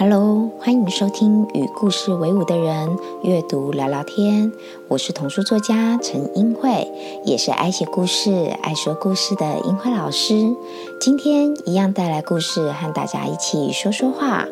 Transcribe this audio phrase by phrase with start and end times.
[0.00, 4.52] Hello，欢迎收听与故事为伍的人阅读聊聊天。
[4.86, 6.86] 我是童书作家陈英慧，
[7.24, 10.54] 也是爱写故事、爱说故事的英慧老师。
[11.00, 14.46] 今天一样带来故事，和大家一起说说话。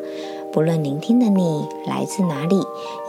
[0.51, 2.59] 不论聆听的你来自哪里，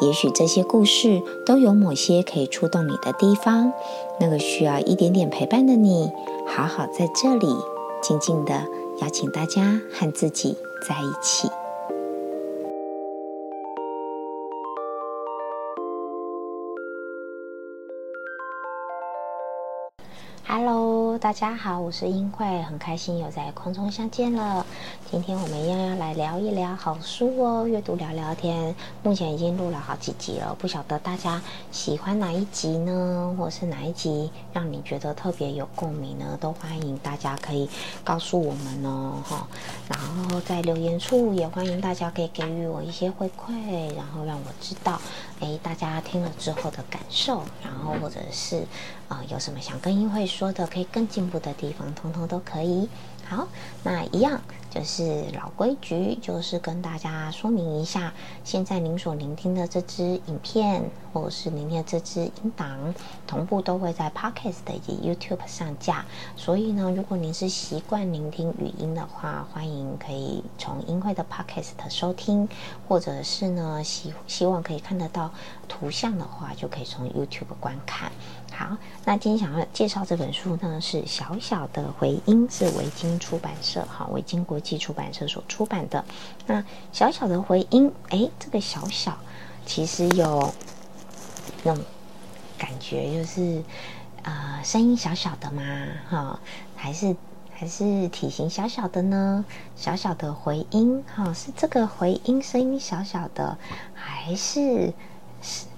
[0.01, 3.73] 也许这些故事都有某些可以触动你的地方。
[4.21, 6.09] 那个需要一点点陪伴的你，
[6.47, 7.49] 好好在这里
[8.01, 8.63] 静静的
[9.03, 10.57] 邀请大家和自己
[10.89, 11.51] 在一起。
[21.21, 24.65] 大家好，我是英慧，很开心又在空中相见了。
[25.11, 28.73] 今天我们一样要来聊一聊好书哦，阅读聊聊天。
[29.03, 33.35] 目前已经录了好几集了，不晓得大家喜欢哪一集呢？
[33.37, 36.39] 或是哪一集让你觉得特别有共鸣呢？
[36.41, 37.69] 都欢迎大家可以
[38.05, 39.49] 告诉我们哦，哈。
[39.89, 45.01] 然后在留言处也欢迎大家可以给予我一些回馈，然后让我知道，
[45.41, 48.65] 哎，大家听了之后的感受，然后或者是
[49.09, 52.89] 啊有什么想跟英慧说的，可以更进步的地方，通通都可以。
[53.27, 53.47] 好，
[53.83, 62.95] 那一样就是老规矩，就是跟大家说明一下，现在您所聆听的这支影片，或者是您的这支音档，
[63.27, 66.07] 同步都会在 Podcast 以及 YouTube 上架。
[66.37, 72.49] 所以呢，如果您是习惯聆听语音的话，欢迎可以从音会的 Podcast 收听，
[72.89, 75.31] 或者是呢希希望可以看得到
[75.69, 78.11] 图像的话，就可以从 YouTube 观看。
[78.51, 86.05] 好，那今天想要介绍这本书呢，是《小小的回音》，是维京出版社哈，维京国际出版社所出版的。
[86.47, 86.61] 那
[86.93, 89.17] 《小小的回音》，哎，这个小小
[89.65, 90.53] 其实有
[91.63, 91.85] 那种
[92.59, 93.63] 感觉，就是
[94.23, 95.63] 呃，声音小小的嘛，
[96.11, 96.41] 哈，
[96.75, 97.15] 还是
[97.53, 99.45] 还是体型小小的呢？
[99.77, 103.57] 小小的回音，哈，是这个回音声音小小的，
[103.95, 104.93] 还是？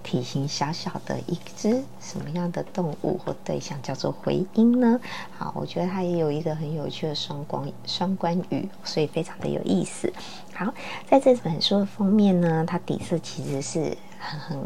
[0.02, 4.98] 体型小小的一只什么样的动物或对象叫做回音呢？
[5.36, 10.12] 好，我觉得它也有一个很有趣的双关双关语，所以非常的有意思。
[10.54, 10.72] 好，
[11.06, 14.58] 在这本书的封面呢，它底色其实是很很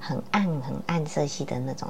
[0.00, 1.88] 很暗很暗色系的那种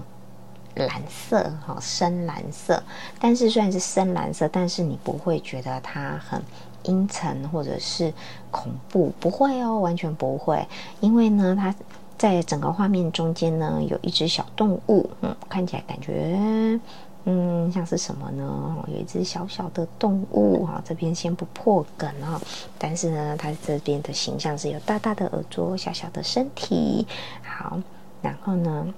[0.75, 2.83] 蓝色，哈，深蓝色。
[3.21, 6.43] 但是虽然是深蓝色，但是你不会觉得它很
[6.83, 8.13] 阴沉或者是
[8.51, 10.67] 恐怖，不会哦，完全不会，
[11.01, 11.75] 因为呢，它。
[12.19, 16.81] 在整个画面中间呢，有一只小动物，嗯，看起来感觉，
[17.25, 18.85] 嗯，像是什么呢？
[18.89, 22.41] 有一只小小的动物哈，这边先不破梗啊，
[22.77, 27.07] 但是呢，它这边的形象是有大大的耳朵、小小的身体，
[27.41, 27.81] 好，
[28.21, 28.93] 然后呢，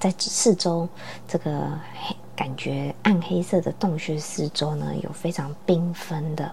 [0.00, 0.88] 在四周
[1.28, 1.70] 这个
[2.02, 6.50] 黑感觉暗黑色的洞穴四周呢，有非常缤纷的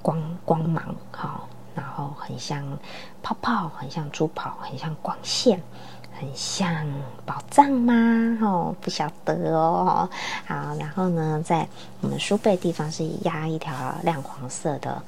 [0.00, 1.48] 光光芒，好。
[1.76, 2.64] 然后很像
[3.24, 5.58] 泡泡，很像珠宝，很像光线，
[6.12, 6.86] 很像
[7.24, 7.94] 宝藏吗？
[8.42, 10.06] 哦，不晓得哦。
[10.46, 11.66] 好，然后呢，在
[12.02, 15.02] 我们书背地方是压一条亮黄色的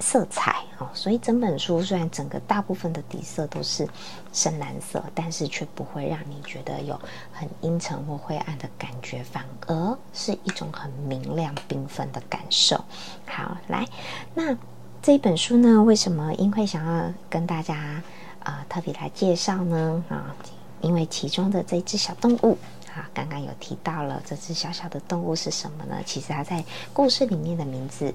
[0.00, 3.86] 色彩哦，所以整本书虽然整个大部分的底色都是
[4.32, 6.98] 深蓝色，但是却不会让你觉得有
[7.34, 12.82] 很阴沉或灰暗的感觉，反而是一种很明亮缤纷的感受。
[13.26, 13.86] 好，来
[14.32, 14.56] 那。
[15.00, 18.02] 这本书呢，为什么英会想要跟大家
[18.42, 20.04] 啊特别来介绍呢？
[20.08, 20.34] 啊，
[20.80, 22.58] 因为其中的这只小动物
[22.94, 25.96] 啊，刚刚有提到了这只小小的动物是什么呢？
[26.04, 28.12] 其实它在故事里面的名字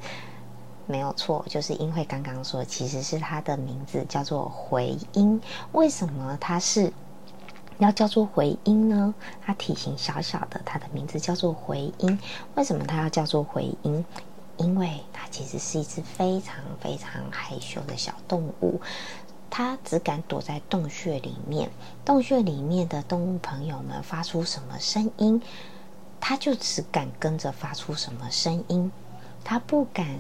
[0.85, 5.41] 没有错，就是英会刚刚说，其实是它的名字叫做回音。
[5.71, 6.91] 为什么它是
[7.79, 9.15] 要叫做回音呢？
[9.43, 12.19] 它体型小小的，它的名字叫做回音。
[12.55, 14.05] 为什么它要叫做回音？
[14.57, 18.79] 因为它其实是一只非常非常害羞的小动物，
[19.49, 21.69] 它只敢躲在洞穴里面。
[22.05, 25.41] 洞穴里面的动物朋友们发出什么声音，
[26.19, 28.91] 它就只敢跟着发出什么声音。
[29.43, 30.19] 它不敢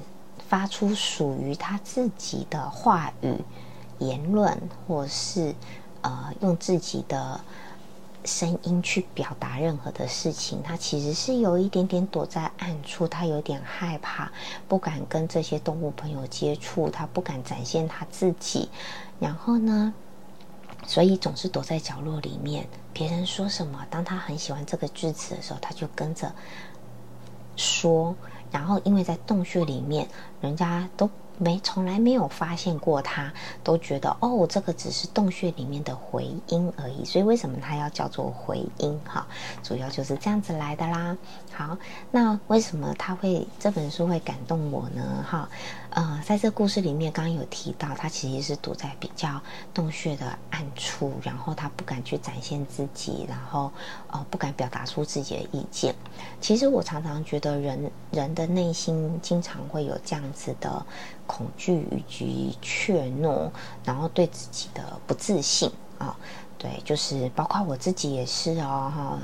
[0.49, 3.37] 发出属于它自己的话语、
[3.99, 4.57] 言论，
[4.87, 5.55] 或是
[6.01, 7.39] 呃用自己的。
[8.25, 14.31] 声音去表达任何的事情，他其实是有一点点躲在暗处，他有点害怕，
[14.67, 18.69] 不敢跟这些动物朋友接触，他不敢展现他自己。
[19.19, 19.93] 然后呢，
[20.85, 22.67] 所以总是躲在角落里面。
[22.93, 26.33] 别人说什么，当他很喜欢这个句子的时候，他就跟着
[27.55, 28.15] 说。
[28.51, 30.07] 然后因为在洞穴里面，
[30.39, 33.31] 人家都没从来没有发现过它，
[33.63, 37.03] 都觉得哦，这个只是洞穴里面的回音而已。
[37.05, 38.99] 所以为什么它要叫做回音？
[39.05, 39.25] 哈，
[39.63, 41.17] 主要就是这样子来的啦。
[41.51, 41.77] 好，
[42.09, 45.23] 那为什么他会这本书会感动我呢？
[45.23, 45.47] 哈，
[45.91, 49.39] 呃，在这故事里面，刚刚有提到，他其实是躲在比较
[49.71, 53.71] 洞穴的暗处，然后他不敢去展现自己，然后
[54.09, 55.93] 呃不敢表达出自己的意见。
[56.41, 60.83] 其实我常常觉得人人的内心经常会有这样子的
[61.25, 63.49] 恐惧以及怯懦，
[63.83, 66.15] 然后对自己的不自信啊，
[66.57, 69.19] 对，就是包括我自己也是哦，哈。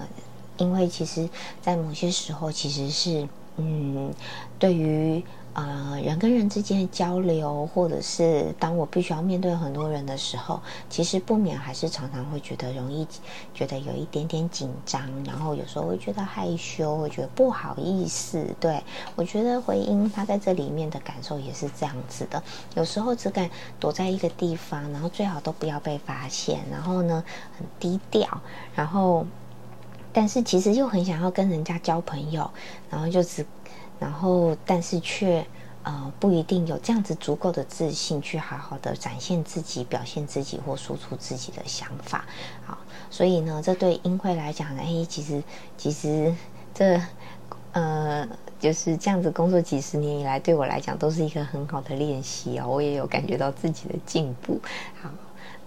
[0.57, 1.29] 因为其实，
[1.61, 3.25] 在某些时候，其实是
[3.59, 4.13] 嗯，
[4.57, 5.23] 对于
[5.53, 13.05] 呃人跟人之间的交流，或者是当我必须要面对很多人的时候，其实不免还是常常会觉得容易
[13.53, 18.45] 觉得有一点点紧张，然后有时候会觉得害羞，会觉得不好意思。
[18.59, 18.81] 对
[19.15, 22.41] 我觉得回音他在这里面的感受也是这样子的，
[22.75, 27.23] 有时候只敢躲在一个地方，然后最好都不要被发现，然后呢
[27.57, 28.41] 很低调，
[28.73, 29.25] 然后。
[30.11, 32.49] 但是其实又很想要跟人家交朋友，
[32.89, 33.45] 然后就只，
[33.99, 35.45] 然后但是却
[35.83, 42.25] 呃不一定有这样子足够的自信去好好的展现自己、表现自己或说出自己的想法。
[42.65, 42.77] 好，
[43.11, 45.43] 所以呢，这对英慧来讲呢，哎，其实
[45.77, 46.33] 其实
[46.73, 46.99] 这
[47.73, 48.27] 呃
[48.59, 52.67] 就是这样子工作几十年以来，对我来讲都是一个很好的练习哦。
[52.67, 54.59] 我也有感觉到自己的进步。
[55.01, 55.09] 好，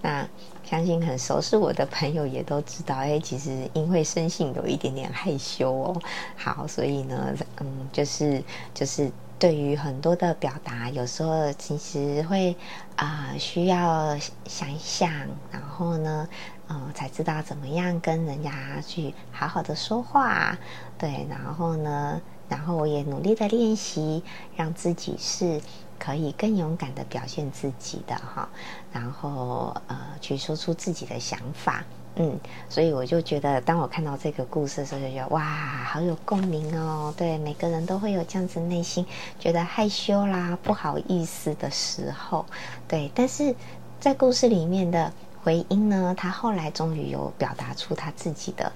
[0.01, 0.27] 那。
[0.63, 6.01] 相信很熟悉我的朋友也都知道，哎，其实因为生性有一点点害羞哦，
[6.35, 8.43] 好，所以呢，嗯，就是
[8.73, 12.55] 就是对于很多的表达，有时候其实会
[12.95, 15.11] 啊需要想一想，
[15.51, 16.27] 然后呢，
[16.69, 20.57] 嗯，才知道怎么样跟人家去好好的说话，
[20.97, 24.23] 对，然后呢，然后我也努力的练习，
[24.55, 25.61] 让自己是。
[26.03, 28.49] 可以更勇敢的表现自己的哈，
[28.91, 31.81] 然后呃，去说出自己的想法，
[32.17, 35.41] 嗯，所以我就觉得，当我看到这个故事的时候，就觉得哇，
[35.85, 37.13] 好有共鸣哦。
[37.15, 39.05] 对，每个人都会有这样子内心
[39.39, 42.45] 觉得害羞啦、不好意思的时候，
[42.85, 43.09] 对。
[43.15, 43.55] 但是
[44.01, 45.09] 在故事里面的
[45.41, 48.69] 回音呢，他后来终于有表达出他自己的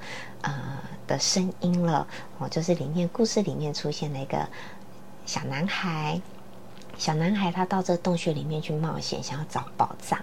[0.43, 0.53] 呃
[1.05, 2.07] 的声音了，
[2.37, 4.47] 哦，就是里面故事里面出现了一个
[5.25, 6.21] 小男孩。
[6.97, 10.19] 小男孩他到这洞穴里面去冒险，想要找宝藏，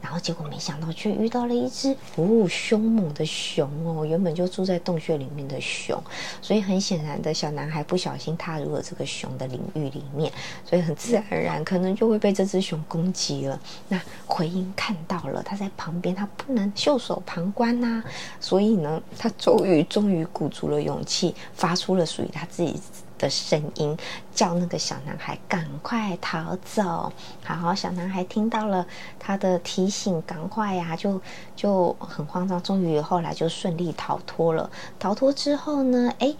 [0.00, 6.00] 然后结果没想到却遇到了一只哦凶猛的熊哦，原本就住在洞穴里面的熊，
[6.42, 10.32] 所以很显然的小男孩不小心踏入了这个熊的领域里面，
[10.64, 13.58] 所以很自然而然可能就会被这只熊攻击了。
[13.88, 18.02] 那回音看到了，他在旁边，他不能袖手旁观呐，
[18.38, 22.78] 所以呢，他终于终于鼓足了勇气，发出了属于他自己。
[23.18, 23.96] 的声音
[24.34, 27.12] 叫那个小男孩赶快逃走。
[27.44, 28.86] 好，小男孩听到了
[29.18, 31.20] 他的提醒，赶快呀，就
[31.54, 32.62] 就很慌张。
[32.62, 34.70] 终于后来就顺利逃脱了。
[34.98, 36.34] 逃脱之后呢，哎，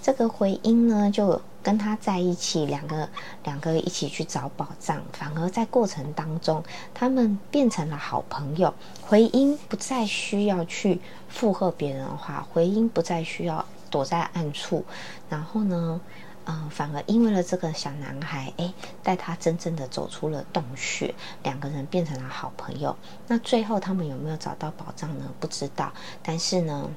[0.00, 3.08] 这个回音呢就跟他在一起，两个
[3.44, 5.02] 两个一起去找宝藏。
[5.12, 6.62] 反而在过程当中，
[6.92, 8.72] 他们变成了好朋友。
[9.02, 13.64] 回音不再需要去附和别人的话，回音不再需要。
[13.92, 14.84] 躲在暗处，
[15.28, 16.00] 然后呢，
[16.46, 18.72] 嗯，反而因为了这个小男孩，哎，
[19.02, 22.96] 带他真正的走出了洞穴，两个人变成了好朋友。
[23.28, 25.30] 那最后他们有没有找到宝藏呢？
[25.38, 25.92] 不知道。
[26.22, 26.90] 但是呢，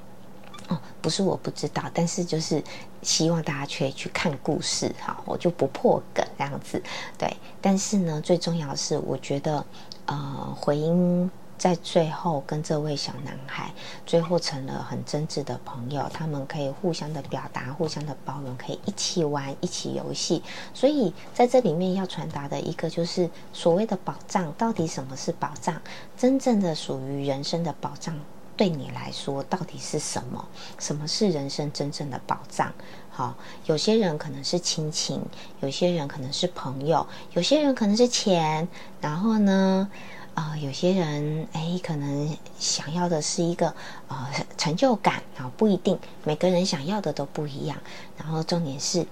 [0.69, 2.63] 哦，不是我不知道，但是就是
[3.01, 6.81] 希望大家可以去看故事哈，我就不破梗这样子。
[7.17, 9.65] 对，但是呢，最重要的是，我觉得，
[10.05, 11.29] 呃，回音。
[11.57, 13.71] 在最后，跟这位小男孩
[14.05, 16.09] 最后成了很真挚的朋友。
[16.13, 20.43] 他们可以互相的表达，互相的包容，可以一起玩，一起游戏。
[20.73, 25.81] 所以在这里面要传达的一个就是所谓的保障，到底什么是保障？
[26.17, 28.13] 真正的属于人生的保障，
[28.57, 30.45] 对你来说到底是什么？
[30.77, 32.71] 什么是人生真正的保障？
[33.09, 33.33] 好，
[33.65, 35.21] 有些人可能是亲情，
[35.61, 38.67] 有些人可能是朋友，有些人可能是钱。
[38.99, 39.89] 然后呢？
[40.35, 43.73] 啊，有些人哎，可能想要的是一个
[44.09, 44.27] 呃
[44.57, 47.77] 成就感啊，不一定每个人想要的都不一样。
[48.17, 49.07] 然后重点是，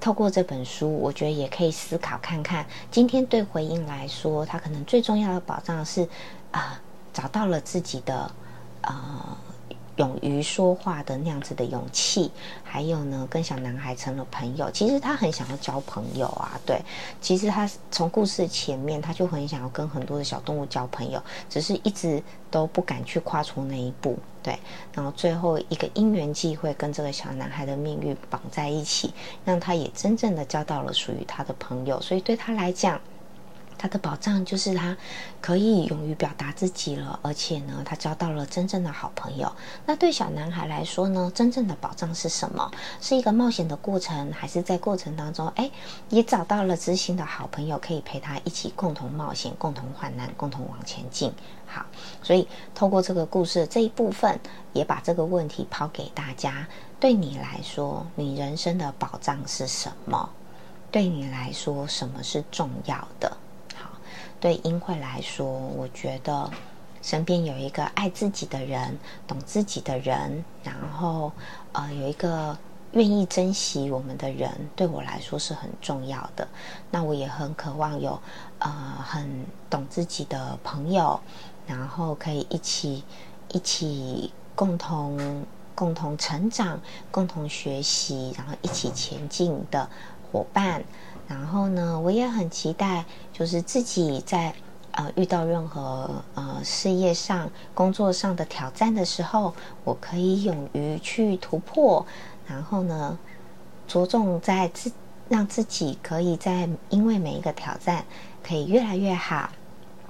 [0.00, 6.08] 透过这本书，我觉得也可以思考看看，今天对回应来说，他可能最重要的保障是
[6.52, 6.80] 啊，
[7.12, 8.32] 找到了自己的
[8.80, 9.36] 呃
[10.00, 12.32] 勇于说话的那样子的勇气，
[12.64, 14.70] 还有呢，跟小男孩成了朋友。
[14.70, 16.80] 其实他很想要交朋友啊，对。
[17.20, 24.58] 其实他从故事前面他就很想要跟很多的小动物交朋友，只是一直都不敢去跨出那一步，对。
[24.94, 29.12] 然后最后一个因缘际会跟这个小男孩的命运绑在一起，
[29.44, 32.00] 让他也真正的交到了属于他的朋友。
[32.00, 32.98] 所以对他来讲。
[33.80, 34.94] 他的保障就是他
[35.40, 39.50] 可以勇于表达自己了，而且呢，他交到了真正的好朋友。
[39.86, 42.70] 那对小男孩来说呢，真正的保障是什么？
[43.00, 45.70] 是一个冒险的过程，还是在过程当中，哎，
[46.10, 51.32] 也找到了知心的好朋友，可以陪他一起共同冒险、共同患难、共同往前进？
[51.66, 51.86] 好，
[52.22, 54.38] 所以透过这个故事这一部分，
[54.74, 56.68] 也把这个问题抛给大家：
[57.00, 60.28] 对你来说，你人生的保障是什么？
[60.90, 63.34] 对你来说，什么是重要的？
[64.40, 66.50] 对英慧来说，我觉得
[67.02, 71.30] 身边有一个爱自己的人、懂自己的人，然后
[71.72, 72.56] 呃有一个
[72.92, 76.48] 愿意珍惜我们的人，对我来说是很重要的。
[76.90, 78.18] 那我也很渴望有
[78.58, 78.70] 呃
[79.06, 81.20] 很懂自己的朋友，
[81.66, 83.04] 然后可以一起
[83.48, 85.44] 一起共同
[85.74, 86.80] 共同成长、
[87.10, 89.88] 共同学习，然后一起前进的
[90.32, 90.82] 伙伴。
[91.30, 94.52] 然后呢，我也很期待，就是自己在
[94.90, 102.04] 呃遇到任何呃事业上、工作上的挑战的时候，我可以勇于去突破。
[102.48, 103.16] 然后呢，
[103.86, 104.90] 着重在自
[105.28, 108.04] 让自己可以在因为每一个挑战
[108.42, 109.50] 可以越来越好。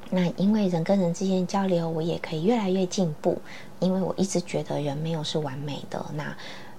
[0.09, 3.39] 那因为人跟人之间交流，我也可以越来越进步。
[3.79, 6.03] 因为我一直觉得人没有是完美的。
[6.15, 6.35] 那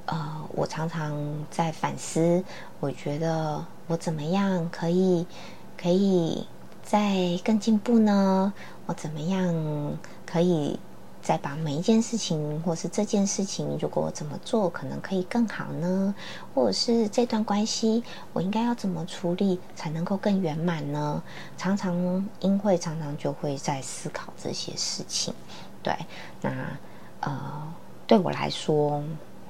[0.07, 1.15] 呃，我常常
[1.49, 2.43] 在反思，
[2.79, 5.25] 我觉得我怎么样可以
[5.77, 6.45] 可以
[6.83, 8.51] 再更进步呢？
[8.87, 10.77] 我怎么样可以
[11.21, 16.13] 再把每一件事情，或是这件事情，如果我怎么做，可能可以更好呢？
[16.53, 18.03] 或者是这段关系，
[18.33, 21.23] 我应该要怎么处理才能够更圆满呢？
[21.57, 25.33] 常常因会常常就会在思考这些事情。
[25.81, 25.95] 对，
[26.41, 26.51] 那
[27.21, 27.73] 呃，
[28.05, 29.01] 对我来说。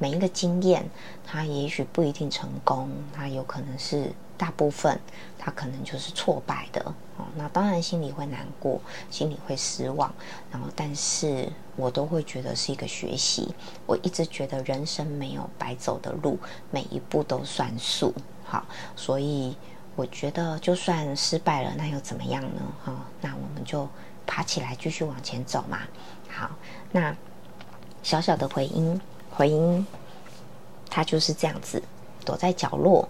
[0.01, 0.83] 每一个经验，
[1.23, 4.99] 它也许不一定成功，它有可能是大部分，
[5.37, 6.81] 它可能就是挫败的
[7.17, 7.25] 哦。
[7.35, 8.81] 那当然心里会难过，
[9.11, 10.11] 心里会失望，
[10.51, 13.53] 然后但是我都会觉得是一个学习。
[13.85, 16.39] 我一直觉得人生没有白走的路，
[16.71, 18.11] 每一步都算数。
[18.43, 18.65] 好，
[18.95, 19.55] 所以
[19.95, 22.61] 我觉得就算失败了，那又怎么样呢？
[22.83, 23.87] 哈，那我们就
[24.25, 25.81] 爬起来继续往前走嘛。
[26.27, 26.49] 好，
[26.91, 27.15] 那
[28.01, 28.99] 小小的回音。
[29.41, 29.87] 回音，
[30.87, 31.81] 他就是这样子，
[32.23, 33.09] 躲在角落，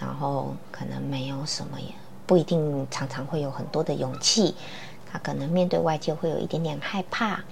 [0.00, 1.94] 然后可能没有什么，也
[2.26, 4.56] 不一定常常会有很多的勇气。
[5.06, 7.44] 他可能面对外界会有一点点害怕。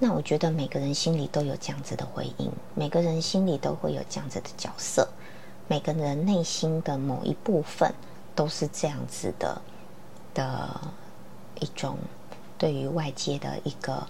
[0.00, 5.06] 那我觉得每个人心里都有这样子的回应，每个人心里都会有这样子的角色，
[5.68, 7.94] 每个人内心的某一部分
[8.34, 9.62] 都是这样子的
[10.34, 10.80] 的
[11.60, 11.98] 一种
[12.58, 14.04] 对于外界的一个。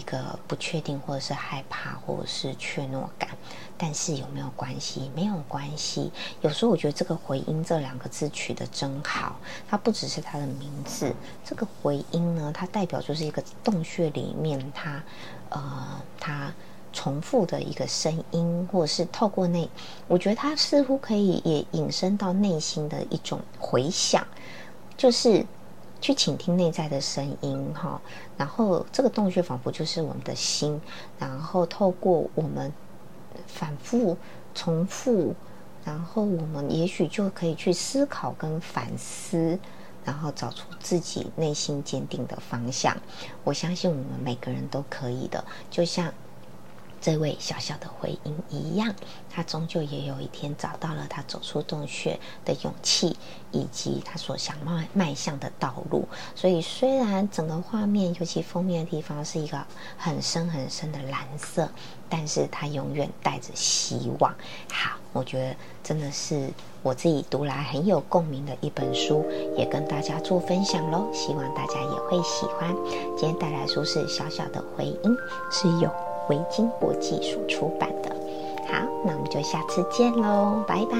[0.00, 3.28] 一个不确定，或者是害怕，或者是怯懦感，
[3.76, 5.10] 但是有没有关系？
[5.14, 6.10] 没有关系。
[6.40, 9.36] 有时候我觉得这个回音这两个字取得真好，
[9.68, 11.14] 它不只是它的名字，
[11.44, 15.02] 这个回音呢，它代表就是一个洞穴里面它
[15.50, 16.50] 呃它
[16.94, 19.68] 重复的一个声音，或者是透过内，
[20.08, 24.26] 我觉得它似乎可以也引申到内心的一种回响，
[24.96, 25.44] 就是。
[26.00, 28.00] 去倾听内在的声音，哈，
[28.36, 30.80] 然后这个洞穴仿佛就是我们的心，
[31.18, 32.72] 然后透过我们
[33.46, 34.16] 反复
[34.54, 35.34] 重复，
[35.84, 39.58] 然后我们也许就可以去思考跟反思，
[40.04, 42.96] 然后找出自己内心坚定的方向。
[43.44, 46.12] 我相信我们每个人都可以的，就像。
[47.00, 48.94] 这位小小的回音一样，
[49.30, 53.16] 他终究也有一天找到了他走出洞穴的勇气，
[53.52, 56.06] 以及他所想迈迈向的道路。
[56.34, 59.58] 所以，虽然整个画面，尤其封面的地方是一个
[59.96, 61.68] 很深很深的蓝色，
[62.08, 64.34] 但是它永远带着希望。
[64.70, 66.50] 好，我觉得真的是
[66.82, 69.24] 我自己读来很有共鸣的一本书，
[69.56, 71.08] 也跟大家做分享喽。
[71.14, 72.76] 希望大家也会喜欢。
[73.16, 75.16] 今天带来书是小小的回音，
[75.50, 76.09] 是有。
[76.28, 78.10] 维京国际所出版的，
[78.68, 80.98] 好，那我们就下次见喽，拜拜。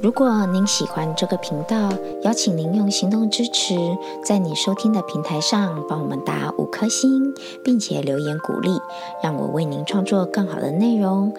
[0.00, 1.92] 如果您喜欢这个频道，
[2.22, 3.74] 邀请您用行动支持，
[4.24, 8.70] 在你收听的平台上帮我们打五颗星，并且留言鼓励，
[9.24, 11.32] 让我为您创作更好的内容。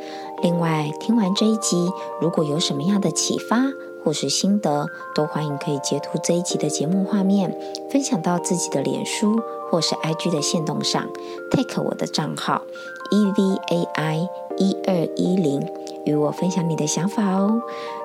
[0.43, 3.63] 另外，听完这一集，如果有什么样的启发，
[4.03, 7.57] 或是心得，都欢迎可以截图这一集的节目画面，
[7.91, 11.07] 分享到自己的脸书或是 IG 的线动上
[11.51, 12.61] ，take 我的账号
[13.11, 15.65] e v a i 一二一零，
[16.05, 17.61] 与我分享你的想法哦。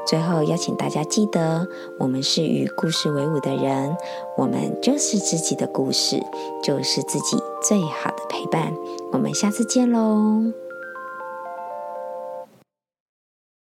[0.07, 1.67] 最后邀请大家记得，
[1.99, 3.97] 我们是与故事为伍的人，
[4.37, 6.23] 我们就是自己的故事，
[6.63, 8.73] 就是自己最好的陪伴。
[9.13, 10.64] 我们下次见喽。